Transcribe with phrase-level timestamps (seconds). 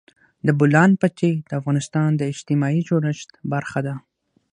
[0.45, 3.95] د بولان پټي د افغانستان د اجتماعي جوړښت برخه ده.